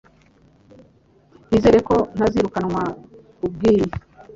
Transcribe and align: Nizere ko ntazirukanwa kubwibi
Nizere 1.47 1.77
ko 1.87 1.95
ntazirukanwa 2.15 2.81
kubwibi 3.37 3.87